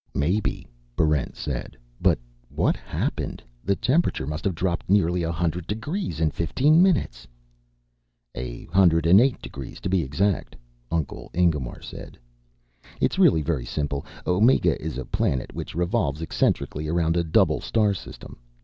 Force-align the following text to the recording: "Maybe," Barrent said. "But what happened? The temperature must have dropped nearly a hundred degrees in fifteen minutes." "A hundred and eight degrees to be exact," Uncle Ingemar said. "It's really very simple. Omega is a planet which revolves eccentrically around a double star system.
"Maybe," 0.15 0.65
Barrent 0.95 1.35
said. 1.35 1.77
"But 2.01 2.17
what 2.49 2.75
happened? 2.75 3.43
The 3.63 3.75
temperature 3.75 4.25
must 4.25 4.43
have 4.45 4.55
dropped 4.55 4.89
nearly 4.89 5.21
a 5.21 5.31
hundred 5.31 5.67
degrees 5.67 6.19
in 6.19 6.31
fifteen 6.31 6.81
minutes." 6.81 7.27
"A 8.33 8.65
hundred 8.73 9.05
and 9.05 9.21
eight 9.21 9.39
degrees 9.43 9.79
to 9.81 9.89
be 9.89 10.01
exact," 10.01 10.55
Uncle 10.91 11.29
Ingemar 11.35 11.83
said. 11.83 12.17
"It's 12.99 13.19
really 13.19 13.43
very 13.43 13.63
simple. 13.63 14.03
Omega 14.25 14.81
is 14.81 14.97
a 14.97 15.05
planet 15.05 15.53
which 15.53 15.75
revolves 15.75 16.23
eccentrically 16.23 16.87
around 16.87 17.15
a 17.15 17.23
double 17.23 17.61
star 17.61 17.93
system. 17.93 18.37